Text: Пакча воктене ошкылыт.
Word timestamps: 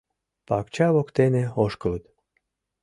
Пакча 0.47 0.87
воктене 0.95 1.43
ошкылыт. 1.63 2.03